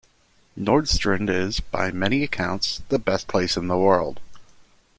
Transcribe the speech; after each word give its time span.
Nordstrand 0.57 1.29
is, 1.29 1.59
by 1.59 1.91
many 1.91 2.23
accounts, 2.23 2.81
the 2.89 2.97
best 2.97 3.27
place 3.27 3.55
in 3.55 3.67
the 3.67 3.77
world. 3.77 4.19